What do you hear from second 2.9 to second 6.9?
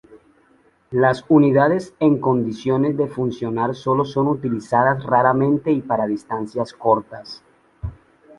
de funcionar solo son utilizadas raramente y para distancias